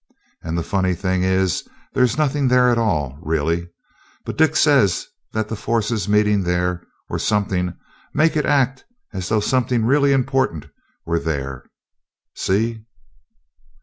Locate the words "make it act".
8.11-8.83